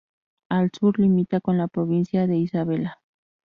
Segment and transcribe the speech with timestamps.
[0.49, 2.99] Al sur, limita con la provincia de Isabela.